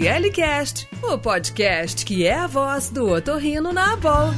[0.00, 4.30] ORLcast, o podcast que é a voz do otorrino na Abol.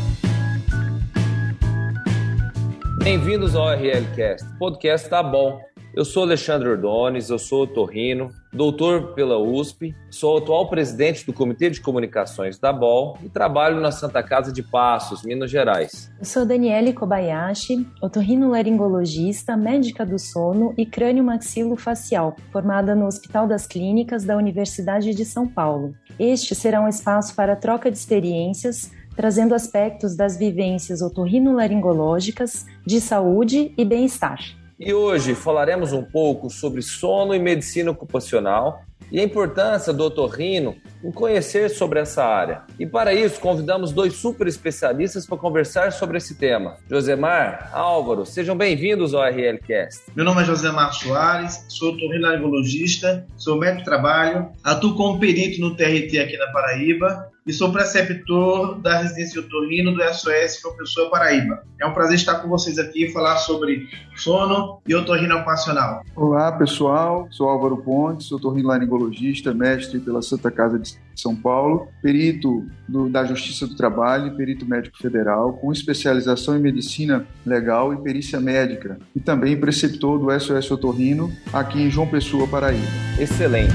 [2.98, 5.60] Bem-vindos ao ORLcast, podcast tá bom.
[5.96, 11.70] Eu sou Alexandre Ordones, eu sou otorrino, doutor pela USP, sou atual presidente do Comitê
[11.70, 16.10] de Comunicações da BOL e trabalho na Santa Casa de Passos, Minas Gerais.
[16.18, 24.24] Eu sou Daniele Kobayashi, otorrinolaringologista, médica do sono e crânio-maxilo-facial, formada no Hospital das Clínicas
[24.24, 25.94] da Universidade de São Paulo.
[26.18, 33.72] Este será um espaço para troca de experiências, trazendo aspectos das vivências otorrinolaringológicas, de saúde
[33.78, 34.40] e bem-estar.
[34.78, 40.76] E hoje falaremos um pouco sobre sono e medicina ocupacional e a importância do otorrino
[41.04, 42.62] em conhecer sobre essa área.
[42.78, 46.76] E para isso, convidamos dois super especialistas para conversar sobre esse tema.
[46.88, 50.04] Josemar, Álvaro, sejam bem-vindos ao RLCast.
[50.16, 55.76] Meu nome é Josemar Soares, sou otorrinolaringologista, sou médico de trabalho, atuo como perito no
[55.76, 61.62] TRT aqui na Paraíba e sou preceptor da residência otorrino do SOS Professor Paraíba.
[61.78, 63.86] É um prazer estar com vocês aqui e falar sobre
[64.16, 66.02] sono e otorrino ocupacional.
[66.16, 67.28] Olá, pessoal.
[67.30, 73.66] Sou Álvaro Pontes, otorrinolaringologista, mestre pela Santa Casa de São Paulo, perito do, da Justiça
[73.66, 79.58] do Trabalho perito médico federal, com especialização em medicina legal e perícia médica, e também
[79.58, 82.86] preceptor do SOS Otorrino aqui em João Pessoa, Paraíba.
[83.18, 83.72] Excelente.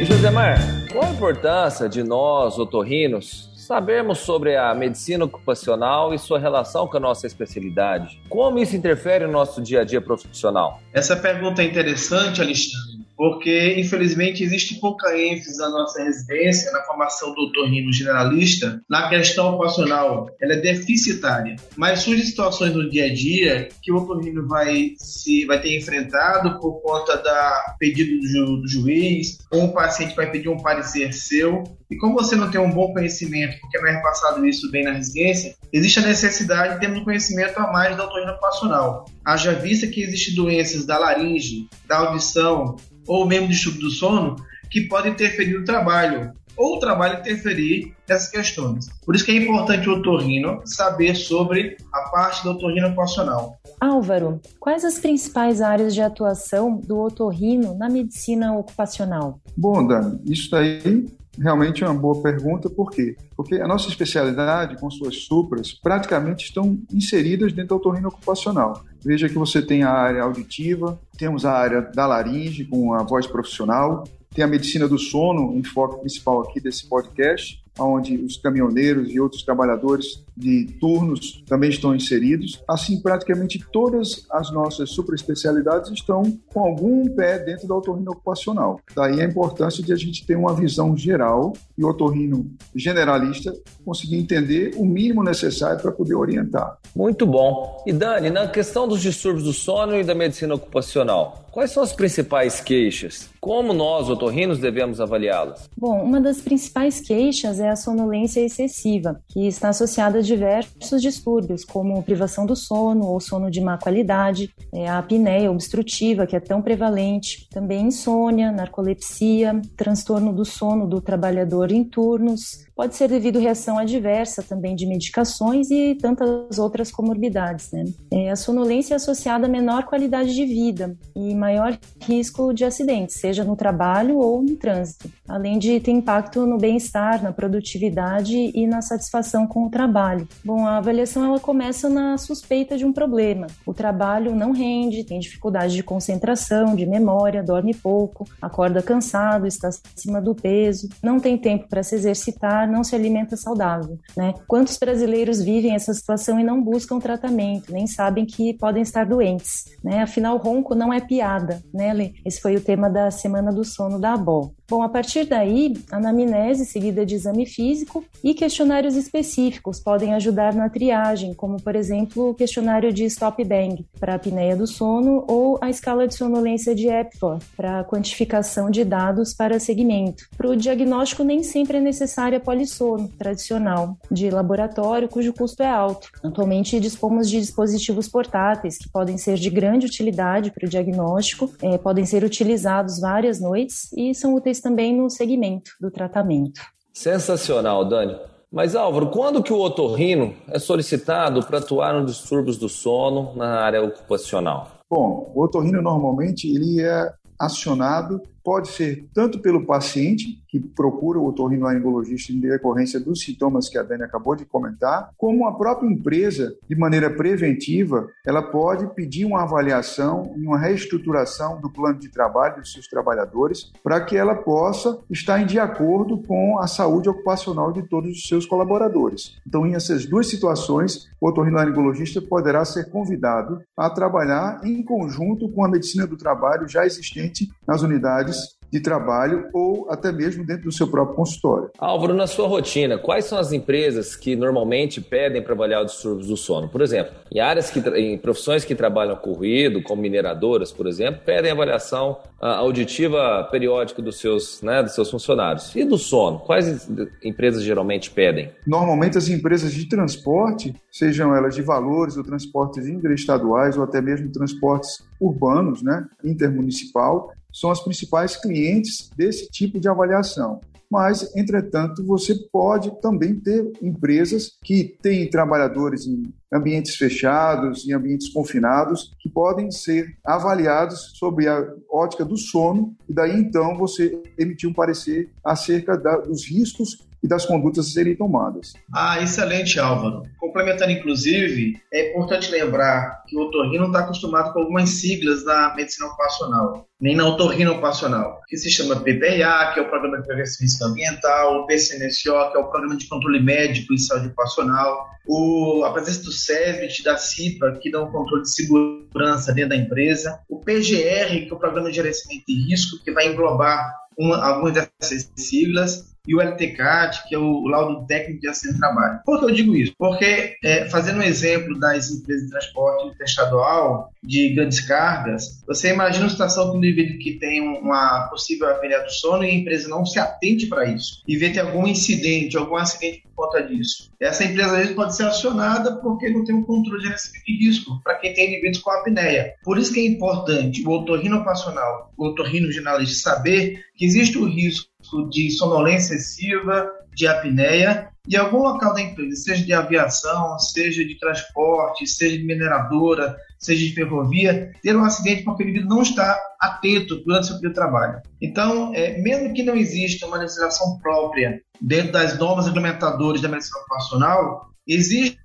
[0.00, 0.58] E Josemar,
[0.92, 6.96] qual a importância de nós, otorrinos, sabermos sobre a medicina ocupacional e sua relação com
[6.96, 8.18] a nossa especialidade?
[8.26, 10.80] Como isso interfere no nosso dia a dia profissional?
[10.90, 17.34] Essa pergunta é interessante, Alexandre porque infelizmente existe pouca ênfase na nossa residência, na formação
[17.34, 20.30] do otorrino generalista, na questão ocupacional.
[20.40, 21.56] Ela é deficitária.
[21.76, 26.60] Mas surgem situações no dia a dia que o otorrino vai, se, vai ter enfrentado
[26.60, 31.12] por conta da pedido do, ju, do juiz, ou um paciente vai pedir um parecer
[31.12, 31.64] seu.
[31.90, 34.92] E como você não tem um bom conhecimento, porque não é repassado isso bem na
[34.92, 39.06] residência, existe a necessidade de termos um conhecimento a mais da otorrino ocupacional.
[39.24, 42.76] Haja vista que existem doenças da laringe, da audição,
[43.08, 44.36] ou mesmo distúrbio do sono,
[44.70, 48.86] que podem interferir no trabalho, ou o trabalho interferir nessas questões.
[49.04, 53.58] Por isso que é importante o otorrino saber sobre a parte do otorrino ocupacional.
[53.80, 59.40] Álvaro, quais as principais áreas de atuação do otorrino na medicina ocupacional?
[59.56, 61.06] Bom, Dani, isso daí
[61.40, 63.16] realmente é uma boa pergunta, por quê?
[63.36, 68.84] Porque a nossa especialidade, com suas supras, praticamente estão inseridas dentro da otorrino ocupacional.
[69.04, 73.26] Veja que você tem a área auditiva, temos a área da laringe, com a voz
[73.26, 74.04] profissional,
[74.34, 79.20] tem a medicina do sono, um enfoque principal aqui desse podcast, onde os caminhoneiros e
[79.20, 82.62] outros trabalhadores de turnos também estão inseridos.
[82.68, 88.80] Assim, praticamente todas as nossas superespecialidades estão com algum pé dentro da otorrino ocupacional.
[88.94, 93.52] Daí a importância de a gente ter uma visão geral e o otorrino generalista
[93.84, 96.78] conseguir entender o mínimo necessário para poder orientar.
[96.94, 97.82] Muito bom.
[97.86, 101.92] E Dani, na questão dos distúrbios do sono e da medicina ocupacional, quais são as
[101.92, 103.28] principais queixas?
[103.40, 105.68] Como nós, otorrinos, devemos avaliá-las?
[105.76, 112.02] Bom, uma das principais queixas é a sonolência excessiva, que está associada diversos distúrbios, como
[112.02, 116.62] privação do sono ou sono de má qualidade, é a apneia obstrutiva, que é tão
[116.62, 123.76] prevalente, também insônia, narcolepsia, transtorno do sono do trabalhador em turnos, pode ser devido reação
[123.76, 127.72] adversa também de medicações e tantas outras comorbidades.
[127.72, 127.84] Né?
[128.08, 133.16] É, a sonolência é associada a menor qualidade de vida e maior risco de acidentes,
[133.16, 138.66] seja no trabalho ou no trânsito, além de ter impacto no bem-estar, na produtividade e
[138.66, 140.17] na satisfação com o trabalho.
[140.44, 143.46] Bom, a avaliação ela começa na suspeita de um problema.
[143.66, 149.68] O trabalho não rende, tem dificuldade de concentração, de memória, dorme pouco, acorda cansado, está
[149.68, 154.34] acima do peso, não tem tempo para se exercitar não se alimenta saudável, né?
[154.46, 159.66] Quantos brasileiros vivem essa situação e não buscam tratamento, nem sabem que podem estar doentes,
[159.82, 160.02] né?
[160.02, 162.12] Afinal, ronco não é piada, né, Lê?
[162.24, 164.54] Esse foi o tema da Semana do Sono da ABOL.
[164.70, 170.68] Bom, a partir daí, anamnese seguida de exame físico e questionários específicos podem ajudar na
[170.68, 175.58] triagem, como por exemplo o questionário de Stop Bang para a apneia do sono ou
[175.62, 180.24] a escala de sonolência de Epworth para quantificação de dados para segmento.
[180.36, 185.66] Para o diagnóstico nem sempre é necessária a polissono tradicional de laboratório, cujo custo é
[185.66, 186.10] alto.
[186.22, 191.78] Atualmente dispomos de dispositivos portáteis que podem ser de grande utilidade para o diagnóstico, é,
[191.78, 196.60] podem ser utilizados várias noites e são úteis também no segmento do tratamento.
[196.92, 198.16] Sensacional, Dani.
[198.50, 203.60] Mas Álvaro, quando que o otorrino é solicitado para atuar nos distúrbios do sono na
[203.60, 204.70] área ocupacional?
[204.90, 211.26] Bom, o otorrino normalmente ele é acionado pode ser tanto pelo paciente, que procura o
[211.26, 216.56] otorrinolaringologista em decorrência dos sintomas que a Dani acabou de comentar, como a própria empresa,
[216.66, 222.62] de maneira preventiva, ela pode pedir uma avaliação e uma reestruturação do plano de trabalho
[222.62, 227.70] dos seus trabalhadores para que ela possa estar em de acordo com a saúde ocupacional
[227.70, 229.36] de todos os seus colaboradores.
[229.46, 235.62] Então, em essas duas situações, o otorrinolaringologista poderá ser convidado a trabalhar em conjunto com
[235.62, 238.37] a medicina do trabalho já existente nas unidades
[238.70, 241.70] de trabalho ou até mesmo dentro do seu próprio consultório.
[241.78, 246.28] Álvaro, na sua rotina, quais são as empresas que normalmente pedem para avaliar os distúrbios
[246.28, 246.68] do sono?
[246.68, 251.20] Por exemplo, em áreas que em profissões que trabalham com ruído, como mineradoras, por exemplo,
[251.24, 255.74] pedem avaliação uh, auditiva periódica dos seus, né, dos seus funcionários.
[255.74, 256.88] E do sono, quais
[257.22, 258.50] empresas geralmente pedem?
[258.66, 264.30] Normalmente as empresas de transporte, sejam elas de valores ou transportes interestaduais ou até mesmo
[264.30, 270.60] transportes urbanos, né, intermunicipal, são as principais clientes desse tipo de avaliação.
[270.90, 278.30] Mas, entretanto, você pode também ter empresas que têm trabalhadores em ambientes fechados, em ambientes
[278.32, 284.68] confinados, que podem ser avaliados sob a ótica do sono, e daí então você emitir
[284.68, 288.74] um parecer acerca da, dos riscos e das condutas a serem tomadas.
[288.94, 290.22] Ah, excelente, Álvaro.
[290.38, 296.06] Complementando, inclusive, é importante lembrar que o otorrino está acostumado com algumas siglas na medicina
[296.06, 300.58] ocupacional, nem na otorrino ocupacional, que se chama PPA, que é o Programa de Prevenção
[300.60, 305.08] e Risco Ambiental, o PCNSO, que é o Programa de Controle Médico e Saúde Ocupacional,
[305.26, 309.76] o, a presença do SESBIT, da CIPA, que dá um controle de segurança dentro da
[309.76, 314.44] empresa, o PGR, que é o Programa de Gerenciamento de Risco, que vai englobar uma,
[314.44, 319.20] algumas dessas siglas, e o LTCAT, que é o laudo técnico de acidente de trabalho.
[319.24, 319.94] Por que eu digo isso?
[319.96, 326.26] Porque, é, fazendo um exemplo das empresas de transporte interestadual de grandes cargas, você imagina
[326.26, 329.88] uma situação que um indivíduo que tem uma possível apneia do sono e a empresa
[329.88, 334.10] não se atente para isso e vê ter algum incidente, algum acidente por conta disso.
[334.20, 338.16] Essa empresa, às vezes, pode ser acionada porque não tem um controle de risco para
[338.16, 339.54] quem tem indivíduos com apneia.
[339.62, 344.44] Por isso que é importante o otorrino passional, o otorrino generalista saber que existe o
[344.44, 344.87] risco
[345.30, 351.18] de sonolência excessiva, de apneia, e algum local da empresa, seja de aviação, seja de
[351.18, 356.38] transporte, seja de mineradora, seja de ferrovia, ter um acidente porque o indivíduo não está
[356.60, 358.22] atento durante o seu período de trabalho.
[358.40, 363.80] Então, é, mesmo que não exista uma legislação própria dentro das normas regulamentadoras da medicina
[363.80, 365.38] ocupacional, existe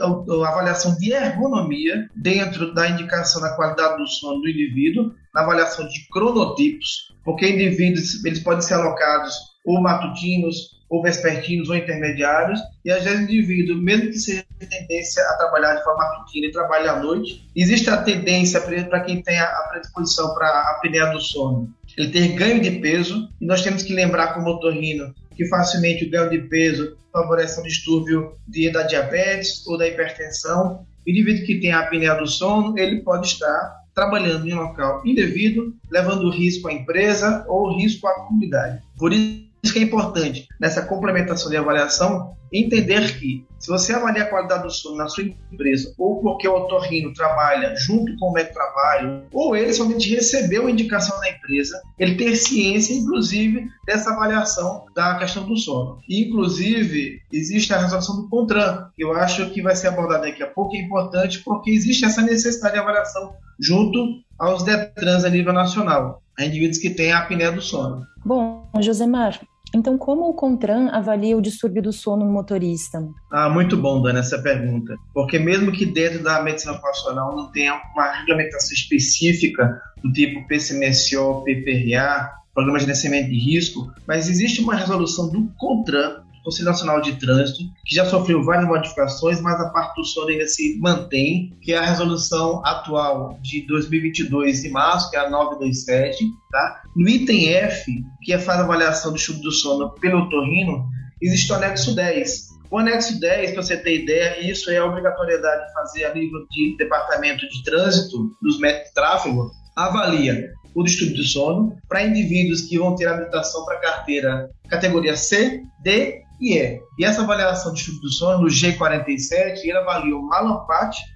[0.00, 5.44] a, a avaliação de ergonomia dentro da indicação da qualidade do sono do indivíduo, na
[5.44, 12.58] avaliação de cronotipos, porque indivíduos eles podem ser alocados ou matutinos, ou vespertinos, ou intermediários,
[12.82, 16.50] e às vezes o indivíduo, mesmo que seja tendência a trabalhar de forma matutina e
[16.50, 21.20] trabalhe à noite, existe a tendência para quem tem a predisposição para a apneia do
[21.20, 26.04] sono, ele ter ganho de peso, e nós temos que lembrar como otorrino que facilmente
[26.04, 30.84] o ganho de peso favorece um distúrbio de, da diabetes ou da hipertensão.
[31.06, 35.74] O indivíduo que tem a apneia do sono, ele pode estar trabalhando em local indevido,
[35.90, 38.80] levando risco à empresa ou risco à comunidade.
[38.96, 44.26] Por isso que é importante nessa complementação de avaliação, entender que se você avalia a
[44.26, 48.54] qualidade do sono na sua empresa, ou porque o otorrino trabalha junto com o médico
[48.54, 54.86] trabalho, ou ele somente recebeu a indicação da empresa, ele ter ciência, inclusive, dessa avaliação
[54.94, 55.98] da questão do sono.
[56.08, 60.42] E, inclusive, existe a resolução do CONTRAN, que eu acho que vai ser abordada daqui
[60.42, 65.52] a pouco, é importante porque existe essa necessidade de avaliação junto aos DETRANS a nível
[65.52, 68.06] nacional, a indivíduos que têm a apneia do sono.
[68.24, 69.40] Bom, Josemar,
[69.74, 73.06] então, como o CONTRAN avalia o distúrbio do sono no motorista?
[73.30, 74.96] Ah, muito bom, Dani, essa pergunta.
[75.12, 81.42] Porque mesmo que dentro da medicina ocupacional não tenha uma regulamentação específica do tipo PCMSO,
[81.44, 87.16] PPRA, Programa de Gerenciamento de Risco, mas existe uma resolução do CONTRAN Conselho Nacional de
[87.16, 91.72] Trânsito, que já sofreu várias modificações, mas a parte do sono ainda se mantém, que
[91.72, 96.82] é a resolução atual de 2022 de março, que é a 927, tá?
[96.96, 97.92] No item F,
[98.22, 100.86] que é faz a avaliação do estudo do sono pelo otorrino,
[101.20, 105.66] existe o anexo 10, o anexo 10, para você ter ideia, isso é a obrigatoriedade
[105.66, 111.16] de fazer a nível de departamento de trânsito dos métodos de tráfego, avalia o distúrbio
[111.16, 116.80] do sono para indivíduos que vão ter habilitação para carteira categoria C, D e E.
[116.98, 120.28] E essa avaliação de estudo do sono, no G47, ele avalia o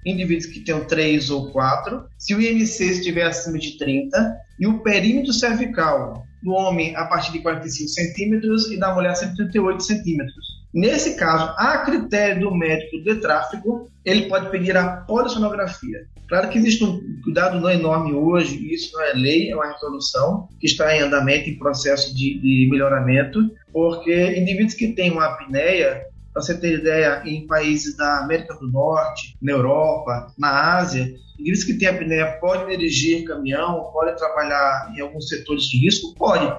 [0.05, 4.79] indivíduos que tenham 3 ou 4, se o IMC estiver acima de 30, e o
[4.79, 10.52] perímetro cervical, no homem a partir de 45 centímetros e na mulher 138 centímetros.
[10.73, 16.07] Nesse caso, a critério do médico de tráfego, ele pode pedir a polissonografia.
[16.27, 20.65] Claro que existe um cuidado enorme hoje, isso não é lei, é uma resolução que
[20.65, 26.41] está em andamento, em processo de, de melhoramento, porque indivíduos que têm uma apneia, para
[26.41, 31.73] você ter ideia, em países da América do Norte, na Europa, na Ásia, indivíduos que
[31.75, 36.15] têm apneia podem dirigir caminhão, podem trabalhar em alguns setores de risco?
[36.15, 36.51] Pode,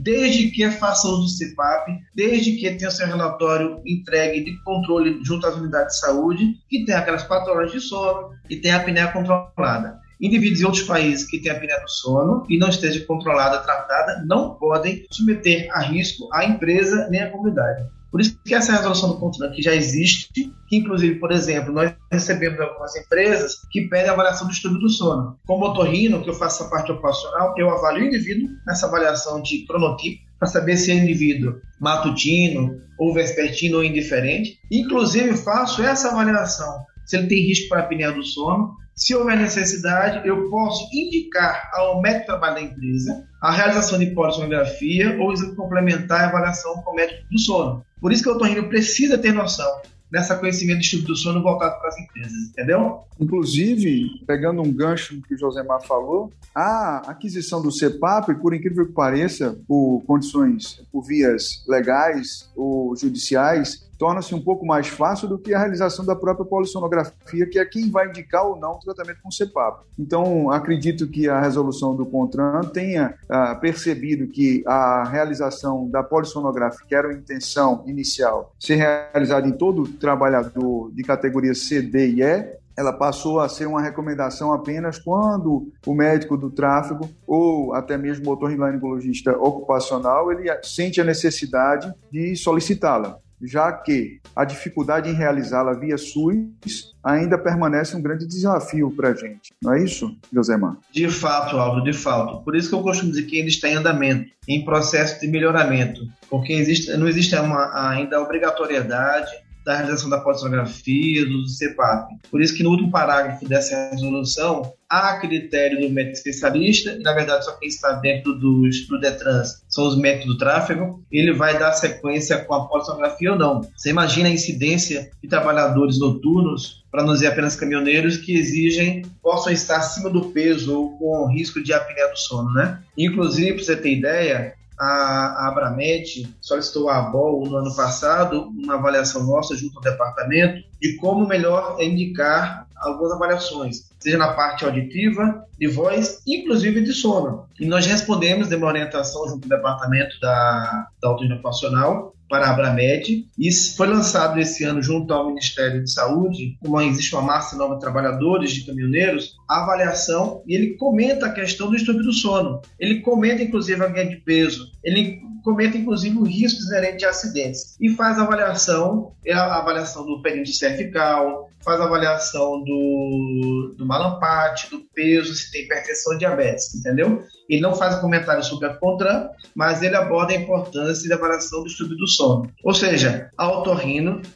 [0.00, 5.46] desde que faça uso do CPAP, desde que tenha seu relatório entregue de controle junto
[5.46, 9.12] às unidades de saúde, que tenha aquelas quatro horas de sono e tenha a apneia
[9.12, 9.98] controlada.
[10.20, 14.54] Indivíduos em outros países que têm apneia do sono e não esteja controlada, tratada, não
[14.54, 17.84] podem submeter a risco a empresa nem a comunidade.
[18.10, 21.94] Por isso que essa resolução do ponto que já existe, que inclusive, por exemplo, nós
[22.10, 25.38] recebemos algumas empresas que pedem avaliação do estudo do sono.
[25.46, 29.66] Como otorrino, que eu faço a parte ocupacional, eu avalio o indivíduo nessa avaliação de
[29.66, 34.58] cronotipo, para saber se é indivíduo matutino ou vespertino ou indiferente.
[34.70, 38.76] Inclusive, faço essa avaliação se ele tem risco para apneia do sono.
[38.94, 44.06] Se houver necessidade, eu posso indicar ao médico de trabalho da empresa a realização de
[44.06, 47.84] polissonografia ou exame complementar a avaliação com o médico do sono.
[48.00, 51.88] Por isso que o otorrino precisa ter noção dessa conhecimento estudo do sono voltado para
[51.88, 53.00] as empresas, entendeu?
[53.20, 58.92] Inclusive, pegando um gancho que o Josemar falou, a aquisição do CEPAP, por incrível que
[58.92, 65.52] pareça, por condições, por vias legais ou judiciais, torna-se um pouco mais fácil do que
[65.52, 69.30] a realização da própria polissonografia, que é quem vai indicar ou não o tratamento com
[69.30, 69.84] CEPAP.
[69.98, 76.86] Então, acredito que a resolução do CONTRAN tenha ah, percebido que a realização da polissonografia,
[76.86, 82.22] que era a intenção inicial, ser realizada em todo trabalhador de categoria C, D e
[82.22, 87.98] E, ela passou a ser uma recomendação apenas quando o médico do tráfego ou até
[87.98, 95.14] mesmo o otorrinolaringologista ocupacional ele sente a necessidade de solicitá-la já que a dificuldade em
[95.14, 99.52] realizá-la via SUS ainda permanece um grande desafio para a gente.
[99.62, 100.76] Não é isso, Josemar?
[100.92, 102.42] De fato, Aldo, de fato.
[102.42, 106.00] Por isso que eu costumo dizer que ainda está em andamento, em processo de melhoramento,
[106.28, 109.30] porque existe, não existe uma, ainda a obrigatoriedade
[109.68, 112.14] da realização da polissonografia, do CEPAP.
[112.30, 117.12] Por isso que no último parágrafo dessa resolução, há critério do médico especialista, e na
[117.12, 121.58] verdade só quem está dentro dos, do DETRANS são os médicos do tráfego, ele vai
[121.58, 123.60] dar sequência com a polissonografia ou não.
[123.76, 129.52] Você imagina a incidência de trabalhadores noturnos, para não dizer apenas caminhoneiros, que exigem, possam
[129.52, 132.80] estar acima do peso ou com risco de apneia do sono, né?
[132.96, 139.24] Inclusive, para você ter ideia, a, Abramet solicitou à ABOL no ano passado uma avaliação
[139.24, 145.66] nossa junto ao departamento de como melhor indicar algumas avaliações, seja na parte auditiva, de
[145.66, 147.46] voz, inclusive de sono.
[147.58, 152.50] E nós respondemos, demos uma orientação junto ao departamento da, da autonomia ocupacional para a
[152.50, 153.26] Abramed.
[153.38, 157.74] E foi lançado esse ano junto ao Ministério de Saúde, como existe uma massa nova
[157.74, 162.60] de trabalhadores, de caminhoneiros, a avaliação e ele comenta a questão do estudo do sono.
[162.78, 167.76] Ele comenta inclusive a ganho de peso, ele comenta inclusive o risco inerente de acidentes.
[167.80, 174.70] E faz a avaliação, é a avaliação do período cervical, faz avaliação do, do malampate,
[174.70, 177.22] do peso, se tem hipertensão diabetes, entendeu?
[177.48, 181.62] Ele não faz um comentário sobre a CONTRAN, mas ele aborda a importância da avaliação
[181.62, 182.50] do estudo do sono.
[182.62, 183.48] Ou seja, a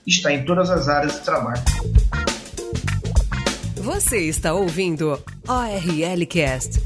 [0.07, 1.63] está em todas as áreas de trabalho.
[3.77, 6.81] Você está ouvindo ORL Cast.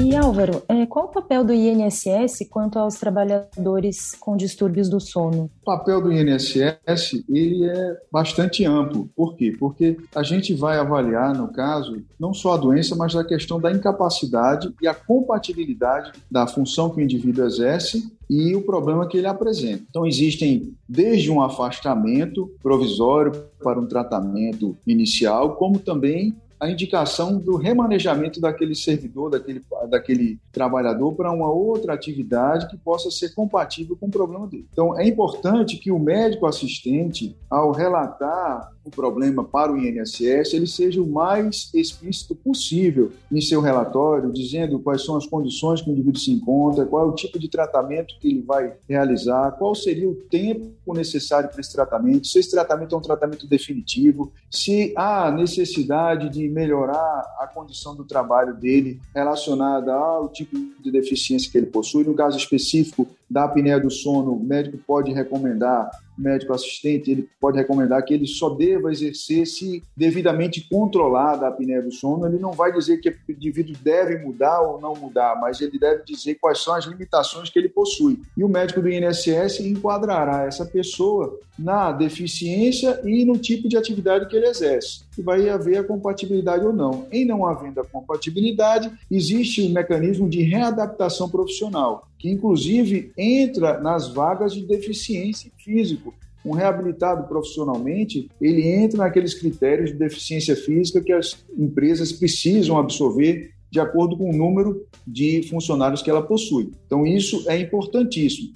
[0.00, 5.50] E Álvaro, é, qual o papel do INSS quanto aos trabalhadores com distúrbios do sono?
[5.60, 9.10] O papel do INSS ele é bastante amplo.
[9.16, 9.56] Por quê?
[9.58, 13.72] Porque a gente vai avaliar, no caso, não só a doença, mas a questão da
[13.72, 19.26] incapacidade e a compatibilidade da função que o indivíduo exerce e o problema que ele
[19.26, 19.82] apresenta.
[19.90, 27.56] Então, existem desde um afastamento provisório para um tratamento inicial, como também a indicação do
[27.56, 34.06] remanejamento daquele servidor, daquele, daquele trabalhador para uma outra atividade que possa ser compatível com
[34.06, 34.66] o problema dele.
[34.72, 40.66] Então, é importante que o médico assistente, ao relatar o problema para o INSS, ele
[40.66, 45.92] seja o mais explícito possível em seu relatório, dizendo quais são as condições que o
[45.92, 50.08] indivíduo se encontra, qual é o tipo de tratamento que ele vai realizar, qual seria
[50.08, 55.30] o tempo necessário para esse tratamento, se esse tratamento é um tratamento definitivo, se há
[55.30, 61.66] necessidade de melhorar a condição do trabalho dele relacionada ao tipo de deficiência que ele
[61.66, 62.04] possui.
[62.04, 67.56] No caso específico da apneia do sono, o médico pode recomendar médico assistente ele pode
[67.56, 72.26] recomendar que ele só deva exercer se devidamente controlada a apneia do sono.
[72.26, 76.02] Ele não vai dizer que o indivíduo deve mudar ou não mudar, mas ele deve
[76.04, 78.20] dizer quais são as limitações que ele possui.
[78.36, 84.26] E o médico do INSS enquadrará essa pessoa na deficiência e no tipo de atividade
[84.26, 85.02] que ele exerce.
[85.16, 87.06] E vai haver a compatibilidade ou não.
[87.10, 94.08] Em não havendo a compatibilidade, existe um mecanismo de readaptação profissional, que inclusive entra nas
[94.08, 96.14] vagas de deficiência físico.
[96.44, 103.52] Um reabilitado profissionalmente, ele entra naqueles critérios de deficiência física que as empresas precisam absorver
[103.70, 106.70] de acordo com o número de funcionários que ela possui.
[106.86, 108.52] Então, isso é importantíssimo.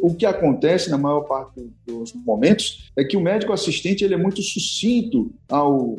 [0.00, 4.18] o que acontece na maior parte dos momentos é que o médico assistente ele é
[4.18, 5.98] muito sucinto ao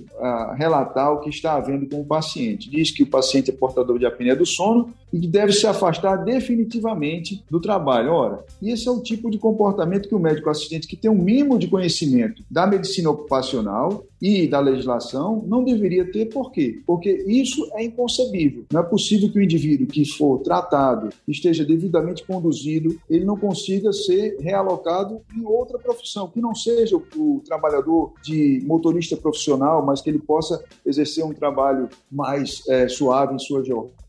[0.57, 2.69] relatar o que está havendo com o paciente.
[2.69, 6.17] Diz que o paciente é portador de apneia do sono e que deve se afastar
[6.17, 8.11] definitivamente do trabalho.
[8.11, 11.57] Ora, esse é o tipo de comportamento que o médico assistente, que tem um mínimo
[11.57, 16.25] de conhecimento da medicina ocupacional e da legislação, não deveria ter.
[16.25, 16.81] Por quê?
[16.85, 18.54] Porque isso é inconcebível.
[18.71, 23.91] Não é possível que o indivíduo que for tratado, esteja devidamente conduzido, ele não consiga
[23.91, 30.01] ser realocado em outra profissão, que não seja o, o trabalhador de motorista profissional, mas
[30.01, 34.04] que ele possa exercer um trabalho mais é, suave em sua jornada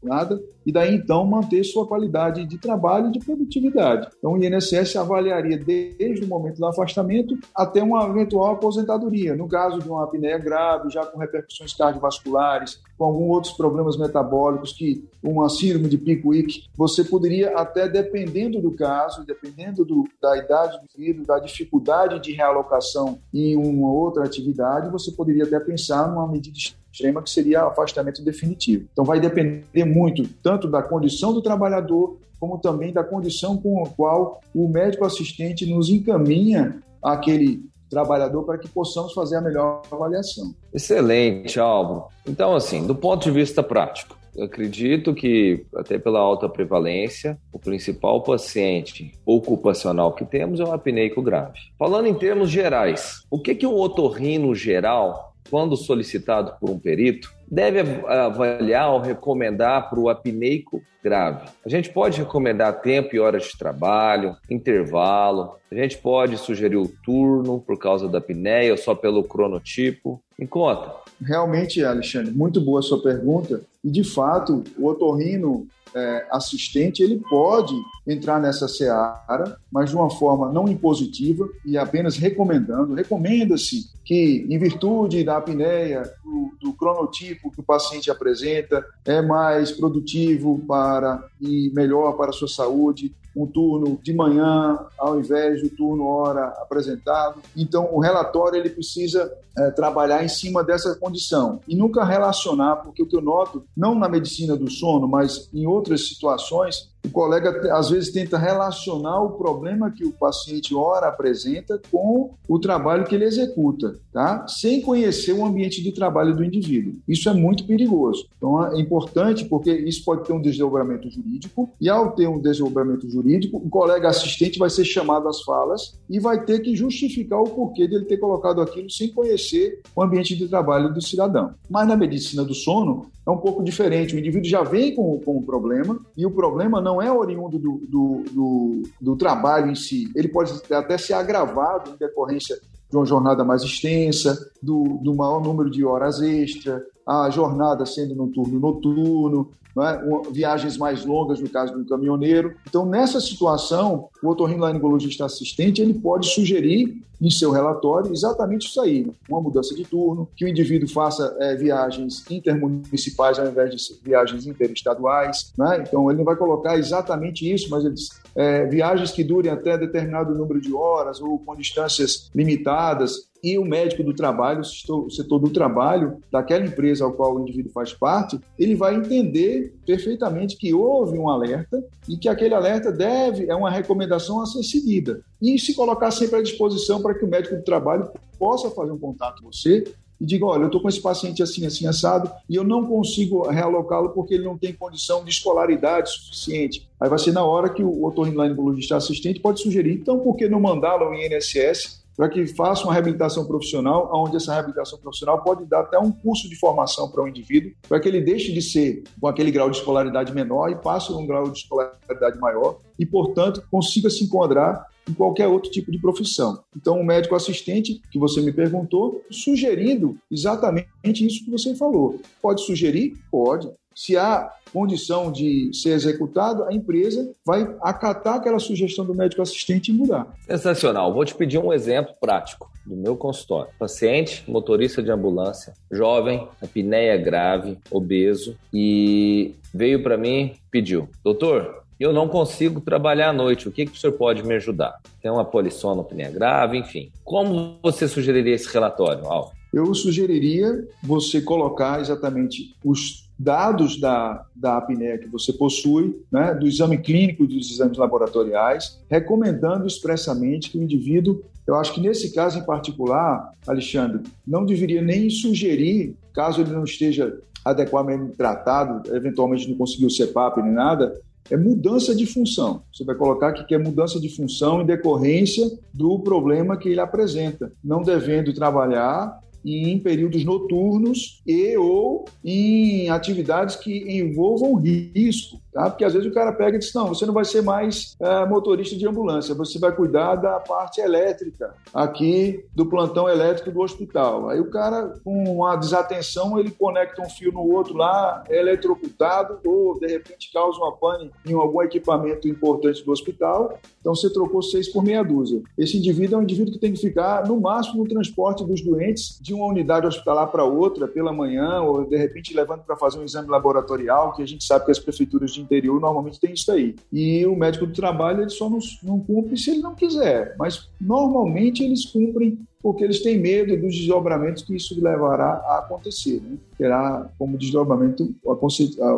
[0.64, 4.08] e daí então manter sua qualidade de trabalho e de produtividade.
[4.18, 9.78] Então o INSS avaliaria desde o momento do afastamento até uma eventual aposentadoria, no caso
[9.78, 15.48] de uma apneia grave, já com repercussões cardiovasculares, com alguns outros problemas metabólicos, que uma
[15.48, 21.26] síndrome de Pickwick, você poderia até, dependendo do caso, dependendo do, da idade do indivíduo,
[21.26, 26.56] da dificuldade de realocação em uma outra atividade, você poderia até pensar numa medida
[26.96, 28.88] extrema que seria afastamento definitivo.
[28.90, 33.88] Então vai depender muito tanto da condição do trabalhador como também da condição com a
[33.88, 40.54] qual o médico assistente nos encaminha aquele trabalhador para que possamos fazer a melhor avaliação.
[40.72, 42.08] Excelente, Álvaro.
[42.26, 47.58] Então, assim, do ponto de vista prático, eu acredito que, até pela alta prevalência, o
[47.58, 51.58] principal paciente ocupacional que temos é o apneico grave.
[51.78, 57.32] Falando em termos gerais, o que, que um otorrino geral quando solicitado por um perito,
[57.48, 61.48] deve avaliar ou recomendar para o apneico grave.
[61.64, 66.88] A gente pode recomendar tempo e horas de trabalho, intervalo, a gente pode sugerir o
[67.04, 70.20] turno por causa da apneia ou só pelo cronotipo.
[70.38, 70.92] Me conta.
[71.20, 73.62] Realmente, Alexandre, muito boa sua pergunta.
[73.84, 75.66] E, de fato, o otorrino
[75.96, 77.74] é, assistente, ele pode
[78.06, 82.94] entrar nessa seara, mas de uma forma não impositiva e apenas recomendando.
[82.94, 89.72] Recomenda-se que, em virtude da apneia, do, do, cronotipo que o paciente apresenta, é mais
[89.72, 95.68] produtivo para e melhor para a sua saúde, um turno de manhã ao invés do
[95.68, 97.42] turno hora apresentado.
[97.54, 103.02] Então, o relatório ele precisa é, trabalhar em cima dessa condição e nunca relacionar, porque
[103.02, 107.72] o que eu noto, não na medicina do sono, mas em outras situações, o colega
[107.72, 113.14] às vezes tenta relacionar o problema que o paciente ora apresenta com o trabalho que
[113.14, 114.46] ele executa, tá?
[114.48, 116.94] Sem conhecer o ambiente de trabalho do indivíduo.
[117.06, 118.26] Isso é muito perigoso.
[118.36, 123.08] Então é importante porque isso pode ter um desdobramento jurídico e ao ter um desdobramento
[123.08, 127.50] jurídico, o colega assistente vai ser chamado às falas e vai ter que justificar o
[127.50, 131.54] porquê dele ter colocado aquilo sem conhecer o ambiente de trabalho do cidadão.
[131.68, 134.14] Mas na medicina do sono é um pouco diferente.
[134.14, 137.82] O indivíduo já vem com, com o problema e o problema não é oriundo do,
[137.88, 140.10] do, do, do trabalho em si.
[140.14, 142.56] Ele pode até ser agravado em decorrência
[142.88, 148.14] de uma jornada mais extensa, do, do maior número de horas extra, a jornada sendo
[148.14, 150.32] no turno noturno, é?
[150.32, 152.54] viagens mais longas no caso do caminhoneiro.
[152.66, 159.10] Então, nessa situação, o otorrinolaringologista assistente ele pode sugerir em seu relatório exatamente isso aí,
[159.28, 164.46] uma mudança de turno, que o indivíduo faça é, viagens intermunicipais ao invés de viagens
[164.46, 165.84] interestaduais, né?
[165.86, 170.34] então ele não vai colocar exatamente isso, mas eles, é, viagens que durem até determinado
[170.34, 175.50] número de horas ou com distâncias limitadas, e o médico do trabalho, o setor do
[175.50, 181.16] trabalho daquela empresa ao qual o indivíduo faz parte, ele vai entender perfeitamente que houve
[181.16, 185.20] um alerta e que aquele alerta deve, é uma recomendação a ser seguida.
[185.40, 188.98] E se colocar sempre à disposição para que o médico do trabalho possa fazer um
[188.98, 189.84] contato com você
[190.20, 193.48] e diga, olha, eu estou com esse paciente assim, assim, assado, e eu não consigo
[193.48, 196.88] realocá-lo porque ele não tem condição de escolaridade suficiente.
[197.00, 200.60] Aí vai ser na hora que o otorrinolaringologista assistente pode sugerir, então por que não
[200.60, 205.80] mandá-lo ao INSS para que faça uma reabilitação profissional, onde essa reabilitação profissional pode dar
[205.80, 209.04] até um curso de formação para o um indivíduo, para que ele deixe de ser
[209.20, 213.04] com aquele grau de escolaridade menor e passe a um grau de escolaridade maior, e,
[213.04, 216.62] portanto, consiga se enquadrar em qualquer outro tipo de profissão.
[216.74, 220.88] Então, o médico assistente, que você me perguntou, sugerindo exatamente
[221.26, 222.18] isso que você falou.
[222.42, 223.16] Pode sugerir?
[223.30, 223.70] Pode.
[223.96, 229.90] Se há condição de ser executado, a empresa vai acatar aquela sugestão do médico assistente
[229.90, 230.36] e mudar.
[230.46, 231.14] Sensacional.
[231.14, 233.72] Vou te pedir um exemplo prático do meu consultório.
[233.78, 242.12] Paciente, motorista de ambulância, jovem, apneia grave, obeso e veio para mim, pediu: "Doutor, eu
[242.12, 243.66] não consigo trabalhar à noite.
[243.66, 245.00] O que, que o senhor pode me ajudar?
[245.22, 247.10] Tem uma polissonopnia grave, enfim.
[247.24, 249.52] Como você sugeriria esse relatório, Alvo?
[249.72, 256.66] Eu sugeriria você colocar exatamente os dados da, da apneia que você possui, né, do
[256.66, 262.32] exame clínico e dos exames laboratoriais, recomendando expressamente que o indivíduo, eu acho que nesse
[262.32, 269.68] caso em particular, Alexandre, não deveria nem sugerir, caso ele não esteja adequadamente tratado, eventualmente
[269.68, 271.20] não conseguiu CPAP nem nada,
[271.50, 272.82] é mudança de função.
[272.92, 277.72] Você vai colocar que é mudança de função em decorrência do problema que ele apresenta,
[277.82, 285.60] não devendo trabalhar em períodos noturnos e ou em atividades que envolvam risco.
[285.76, 285.90] Tá?
[285.90, 288.46] Porque às vezes o cara pega e diz: não, você não vai ser mais é,
[288.46, 294.48] motorista de ambulância, você vai cuidar da parte elétrica aqui do plantão elétrico do hospital.
[294.48, 299.58] Aí o cara, com uma desatenção, ele conecta um fio no outro lá, é eletrocutado,
[299.66, 303.78] ou de repente causa uma pane em algum equipamento importante do hospital.
[304.00, 305.60] Então você trocou seis por meia dúzia.
[305.76, 309.38] Esse indivíduo é um indivíduo que tem que ficar, no máximo, no transporte dos doentes
[309.42, 313.24] de uma unidade hospitalar para outra pela manhã, ou de repente levando para fazer um
[313.24, 316.94] exame laboratorial, que a gente sabe que as prefeituras de interior normalmente tem isso aí.
[317.12, 320.88] E o médico do trabalho ele só não, não cumpre se ele não quiser, mas
[321.00, 326.40] normalmente eles cumprem porque eles têm medo dos desdobramentos que isso levará a acontecer.
[326.40, 326.56] Né?
[326.78, 328.32] Terá como desdobramento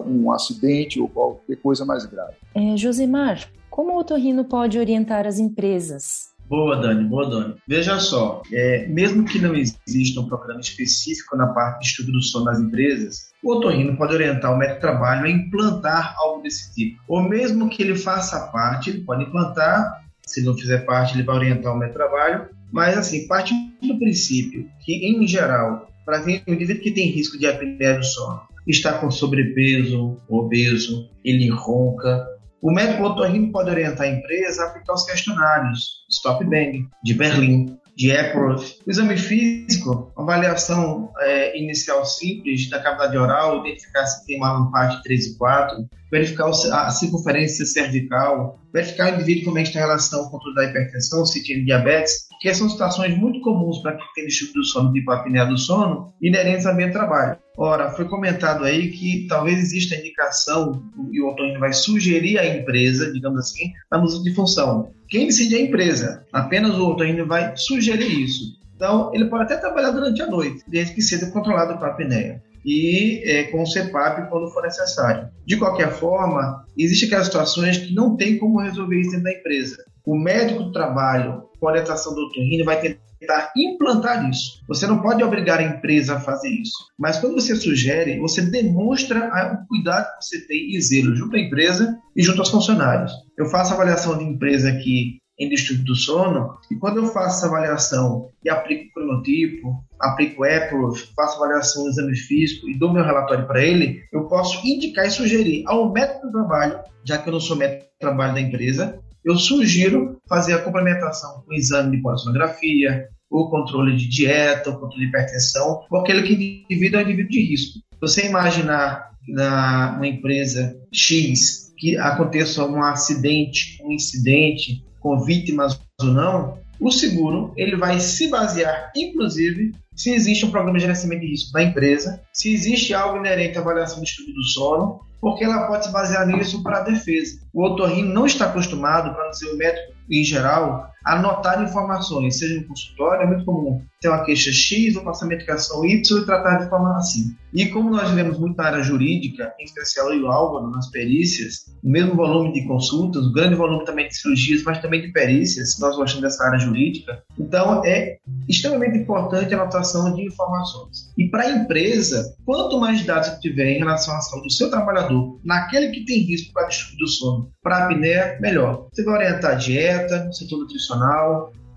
[0.07, 2.33] um acidente ou qualquer coisa mais grave.
[2.55, 7.55] É, Josimar, como o otorrino pode orientar as empresas Boa, Dani, boa, Dani.
[7.67, 12.23] Veja só, é, mesmo que não exista um programa específico na parte de estudo do
[12.23, 16.75] sono nas empresas, o otorrino pode orientar o médico de trabalho a implantar algo desse
[16.75, 17.03] tipo.
[17.07, 21.37] Ou mesmo que ele faça parte, ele pode implantar, se não fizer parte, ele vai
[21.37, 22.49] orientar o médico de trabalho.
[22.73, 27.47] Mas, assim, partindo do princípio que, em geral, para o indivíduo que tem risco de
[27.47, 32.27] apneia do sono, está com sobrepeso, obeso, ele ronca,
[32.61, 37.79] o médico otorrino pode orientar a empresa a aplicar os questionários Stop Bang, de Berlim,
[37.97, 38.79] de Epworth.
[38.87, 45.03] O exame físico, avaliação é, inicial simples da cavidade oral, identificar se tem uma lamparte
[45.03, 49.87] 3 e 4, verificar a circunferência cervical, verificar o indivíduo como é que está a
[49.87, 53.97] relação com o controle da hipertensão, se tem diabetes, que são situações muito comuns para
[53.97, 57.37] quem tem distúrbio do sono, tipo apneia do sono, inerentes ao de trabalho.
[57.59, 63.13] Ora, foi comentado aí que talvez exista indicação, e o otorrino vai sugerir à empresa,
[63.13, 64.93] digamos assim, a mudança de função.
[65.09, 68.57] Quem decide é a empresa, apenas o otorrino vai sugerir isso.
[68.77, 72.41] Então, ele pode até trabalhar durante a noite, desde que seja controlado para a apneia
[72.65, 75.29] e é, com o CEPAP quando for necessário.
[75.45, 79.85] De qualquer forma, existem aquelas situações que não tem como resolver isso dentro da empresa.
[80.07, 83.08] O médico do trabalho, com orientação do otorrino, vai tentar
[83.57, 84.63] implantar isso.
[84.69, 86.87] Você não pode obrigar a empresa a fazer isso.
[86.99, 91.41] Mas quando você sugere, você demonstra o cuidado que você tem e zelo junto à
[91.41, 93.13] empresa e junto aos funcionários.
[93.37, 97.47] Eu faço avaliação de empresa que em distúrbio do sono, e quando eu faço essa
[97.47, 103.05] avaliação e aplico o cronotipo, aplico o Apple, faço avaliação exame físico e dou meu
[103.05, 107.33] relatório para ele, eu posso indicar e sugerir ao médico do trabalho, já que eu
[107.33, 108.99] não sou médico do trabalho da empresa,
[109.29, 115.05] eu sugiro fazer a complementação com exame de polissonografia, o controle de dieta, o controle
[115.05, 117.79] de hipertensão, ou aquele que indivíduo é um indivíduo de risco.
[118.01, 126.09] Você imaginar na uma empresa X que aconteça um acidente, um incidente, com vítimas ou
[126.09, 131.31] não, o seguro ele vai se basear, inclusive, se existe um programa de gerenciamento de
[131.33, 135.67] risco da empresa, se existe algo inerente à avaliação do estudo do sono, porque ela
[135.67, 137.41] pode se basear nisso para a defesa.
[137.53, 142.67] O otorrino não está acostumado, para dizer o médico em geral, anotar informações, seja no
[142.67, 146.69] consultório, é muito comum ter uma queixa X, vou passar medicação Y e tratar de
[146.69, 147.35] forma assim.
[147.53, 151.91] E como nós vivemos muito na área jurídica, em especial o Álvaro, nas perícias, o
[151.91, 155.97] mesmo volume de consultas, o grande volume também de cirurgias, mas também de perícias, nós
[155.97, 158.19] gostamos dessa área jurídica, então é
[158.49, 161.11] extremamente importante a anotação de informações.
[161.17, 164.71] E para a empresa, quanto mais dados você tiver em relação à saúde do seu
[164.71, 168.89] trabalhador, naquele que tem risco para distúrbio do sono, para a apneia, melhor.
[168.93, 170.98] Você vai orientar a dieta, o setor nutricional,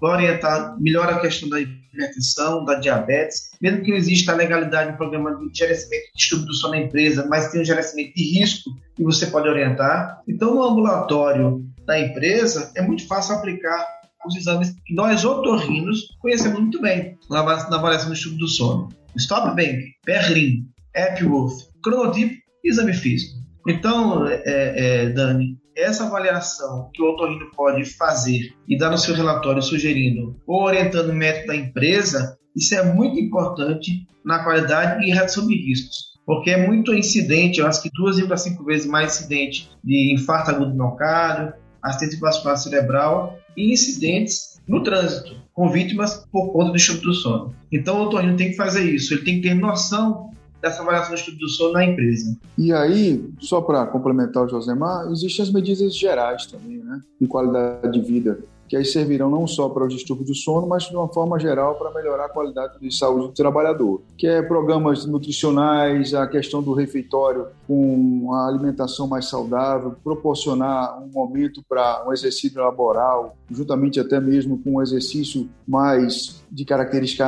[0.01, 4.91] vai orientar melhor a questão da hipertensão, da diabetes, mesmo que não exista a legalidade
[4.91, 8.39] no programa de gerenciamento de distúrbio do sono na empresa, mas tem um gerenciamento de
[8.39, 10.21] risco que você pode orientar.
[10.27, 13.85] Então, no ambulatório da empresa, é muito fácil aplicar
[14.25, 18.89] os exames que nós, otorrinos, conhecemos muito bem na avaliação do distúrbio do sono.
[19.17, 23.41] Stop Bank, Berlin, Epworth, cronotipo e exame físico.
[23.67, 29.15] Então, é, é, Dani, essa avaliação que o otorrino pode fazer e dar no seu
[29.15, 35.11] relatório sugerindo ou orientando o método da empresa, isso é muito importante na qualidade e
[35.11, 36.11] redução de riscos.
[36.25, 40.51] Porque é muito incidente, eu acho que duas a cinco vezes mais incidente de infarto
[40.51, 46.73] agudo do miocárdio, acidente vascular cerebral e incidentes no trânsito, com vítimas por conta do
[46.73, 47.55] distúrbio do sono.
[47.71, 50.30] Então o otorrino tem que fazer isso, ele tem que ter noção
[50.61, 52.37] dessa avaliação do estudo do sono na empresa.
[52.57, 57.91] E aí, só para complementar o Josemar, existem as medidas gerais também, né, de qualidade
[57.91, 58.39] de vida,
[58.71, 61.75] que aí servirão não só para os distúrbios do sono, mas de uma forma geral
[61.75, 66.71] para melhorar a qualidade de saúde do trabalhador, que é programas nutricionais, a questão do
[66.73, 74.21] refeitório com a alimentação mais saudável, proporcionar um momento para um exercício laboral, juntamente até
[74.21, 77.27] mesmo com um exercício mais de característica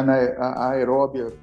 [0.70, 1.34] aeróbia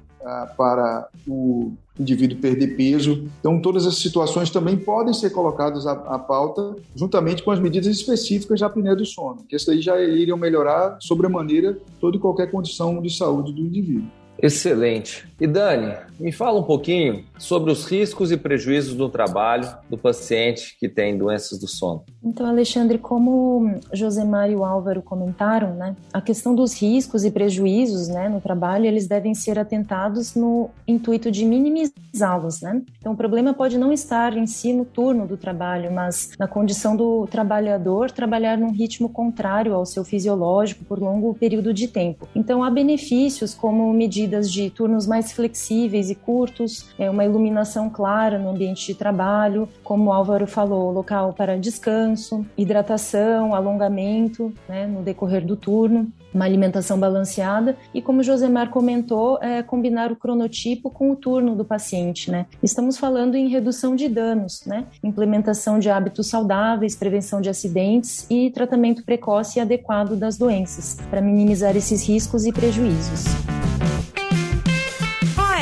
[0.57, 3.27] para o indivíduo perder peso.
[3.39, 7.87] Então, todas essas situações também podem ser colocadas à, à pauta, juntamente com as medidas
[7.87, 12.49] específicas da apneia do sono, que essas aí já iriam melhorar sobremaneira toda e qualquer
[12.49, 14.20] condição de saúde do indivíduo.
[14.41, 15.27] Excelente.
[15.39, 20.77] E Dani, me fala um pouquinho sobre os riscos e prejuízos do trabalho do paciente
[20.79, 22.03] que tem doenças do sono.
[22.23, 28.07] Então, Alexandre, como Josemar e o Álvaro comentaram, né, a questão dos riscos e prejuízos
[28.07, 32.61] né, no trabalho, eles devem ser atentados no intuito de minimizá-los.
[32.61, 32.83] Né?
[32.99, 36.95] Então, o problema pode não estar em si no turno do trabalho, mas na condição
[36.95, 42.27] do trabalhador trabalhar num ritmo contrário ao seu fisiológico por longo período de tempo.
[42.35, 48.37] Então, há benefícios como medidas de turnos mais flexíveis e curtos, é, uma iluminação clara
[48.37, 55.01] no ambiente de trabalho, como o Álvaro falou, local para descanso, hidratação, alongamento né, no
[55.01, 61.11] decorrer do turno uma alimentação balanceada e, como Josemar comentou, é, combinar o cronotipo com
[61.11, 62.31] o turno do paciente.
[62.31, 62.45] Né?
[62.63, 64.85] Estamos falando em redução de danos, né?
[65.03, 71.21] implementação de hábitos saudáveis, prevenção de acidentes e tratamento precoce e adequado das doenças, para
[71.21, 73.25] minimizar esses riscos e prejuízos.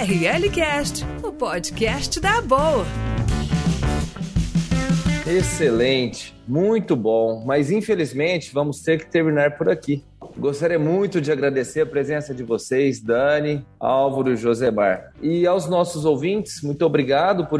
[0.09, 2.83] ORL Cast, o podcast da Boa.
[5.27, 10.03] Excelente, muito bom, mas infelizmente vamos ter que terminar por aqui.
[10.37, 15.11] Gostaria muito de agradecer a presença de vocês, Dani, Álvaro e Josemar.
[15.21, 17.59] E aos nossos ouvintes, muito obrigado por